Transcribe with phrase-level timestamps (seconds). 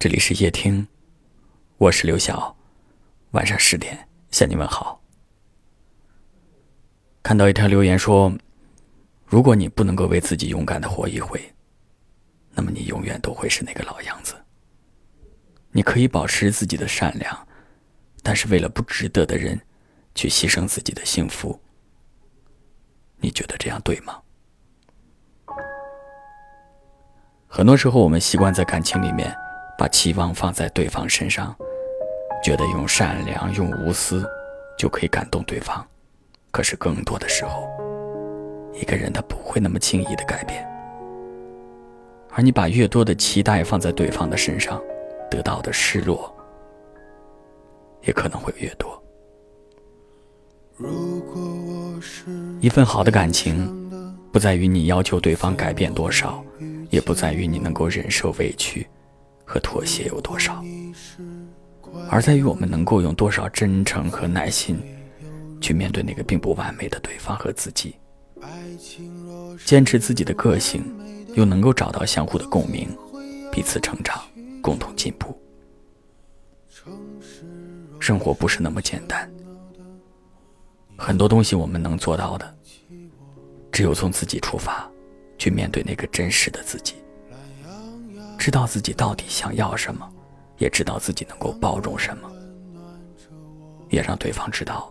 [0.00, 0.86] 这里是夜听，
[1.76, 2.56] 我是刘晓。
[3.32, 5.02] 晚上十点向你问好。
[7.20, 8.32] 看到一条留言说
[9.26, 11.52] ：“如果你不能够为自己勇敢的活一回，
[12.52, 14.36] 那么你永远都会是那个老样子。
[15.72, 17.48] 你可以保持自己的善良，
[18.22, 19.60] 但是为了不值得的人，
[20.14, 21.60] 去牺牲自己的幸福，
[23.16, 24.22] 你觉得这样对吗？”
[27.50, 29.36] 很多时候，我们习惯在感情里面。
[29.78, 31.54] 把期望放在对方身上，
[32.42, 34.28] 觉得用善良、用无私
[34.76, 35.86] 就可以感动对方。
[36.50, 37.68] 可是更多的时候，
[38.74, 40.68] 一个人他不会那么轻易的改变。
[42.32, 44.82] 而你把越多的期待放在对方的身上，
[45.30, 46.34] 得到的失落
[48.02, 49.00] 也可能会越多。
[52.60, 53.88] 一份好的感情，
[54.32, 56.42] 不在于你要求对方改变多少，
[56.90, 58.84] 也不在于你能够忍受委屈。
[59.48, 60.62] 和妥协有多少，
[62.10, 64.78] 而在于我们能够用多少真诚和耐心，
[65.58, 67.96] 去面对那个并不完美的对方和自己，
[69.64, 70.84] 坚持自己的个性，
[71.32, 72.94] 又能够找到相互的共鸣，
[73.50, 74.22] 彼此成长，
[74.60, 75.34] 共同进步。
[77.98, 79.30] 生活不是那么简单，
[80.98, 82.54] 很多东西我们能做到的，
[83.72, 84.86] 只有从自己出发，
[85.38, 86.96] 去面对那个真实的自己。
[88.38, 90.08] 知道自己到底想要什么，
[90.58, 92.30] 也知道自己能够包容什么，
[93.90, 94.90] 也让对方知道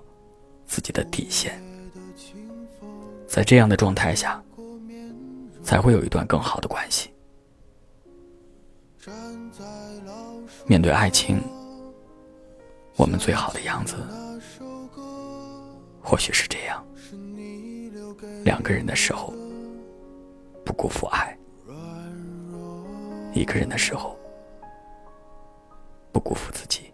[0.66, 1.60] 自己的底线。
[3.26, 4.42] 在这样的状态下，
[5.64, 7.10] 才会有一段更好的关系。
[10.66, 11.42] 面对爱情，
[12.98, 13.96] 我们最好的样子，
[16.02, 16.86] 或许是这样：
[18.44, 19.34] 两个人的时候，
[20.66, 21.37] 不辜负爱。
[23.38, 24.18] 一个人的时候，
[26.12, 26.92] 不辜负自己。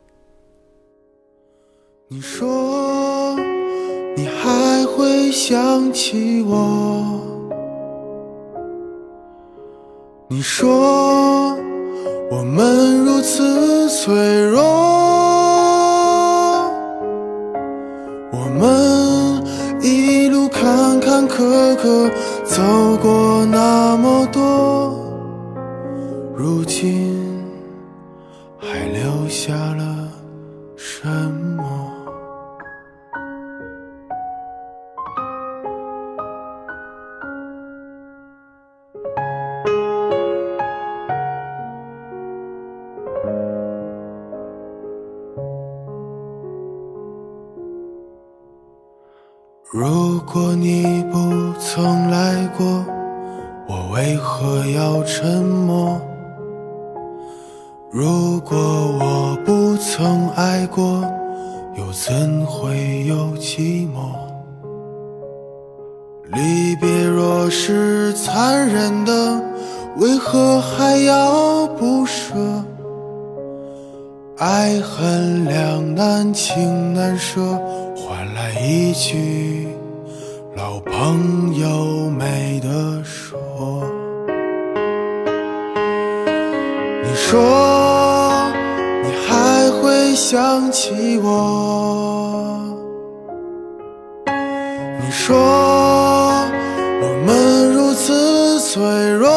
[2.09, 3.33] 你说
[4.15, 7.21] 你还会想起我？
[10.27, 11.55] 你说
[12.29, 14.61] 我们如此脆弱，
[18.31, 19.41] 我们
[19.81, 22.11] 一路坎坎坷坷
[22.43, 22.61] 走
[23.01, 25.02] 过那么多。
[26.35, 27.45] 如今
[28.59, 30.09] 还留下了
[30.75, 31.63] 什么？
[49.71, 52.65] 如果你不曾来过，
[53.67, 56.01] 我为何要沉默？
[57.95, 61.03] 如果我不曾爱过，
[61.77, 64.15] 又怎会有寂寞？
[66.31, 69.39] 离别若是残忍的，
[69.97, 72.33] 为何还要不舍？
[74.39, 77.39] 爱恨两难，情难舍，
[77.95, 79.67] 换来一句
[80.55, 83.37] 老朋友没得说。
[87.03, 87.82] 你说。
[90.15, 92.59] 想起我，
[94.25, 95.35] 你说
[97.01, 98.81] 我们如此脆
[99.13, 99.29] 弱，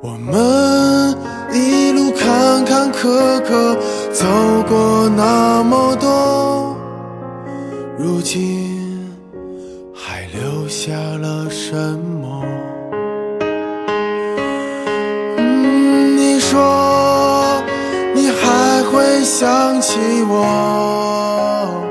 [0.00, 1.16] 我们
[1.52, 3.76] 一路坎坎坷坷
[4.12, 4.26] 走
[4.68, 6.76] 过那么多，
[7.98, 9.10] 如今
[9.94, 12.07] 还留下了什么？
[19.28, 21.84] 想起我，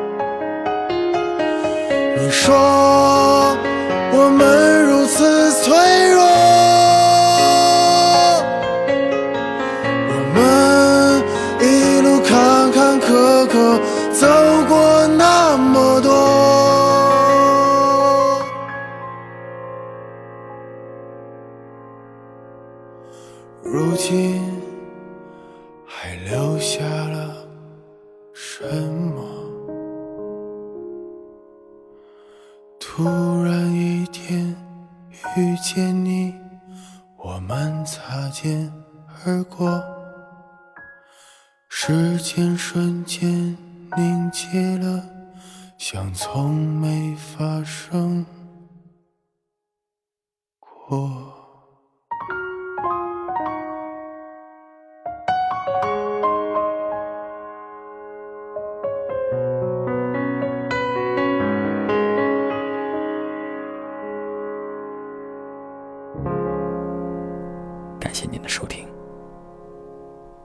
[2.18, 3.07] 你说
[28.60, 29.24] 沉默？
[32.80, 33.04] 突
[33.44, 34.56] 然一天
[35.36, 36.34] 遇见你，
[37.18, 38.74] 我们擦肩
[39.24, 39.80] 而过，
[41.70, 43.56] 时间瞬间
[43.96, 45.04] 凝结了，
[45.78, 48.26] 像从没发生
[50.60, 51.37] 过。
[68.00, 68.88] 感谢您的收听，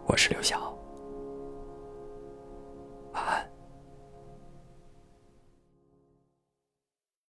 [0.07, 0.62] 我是刘晓。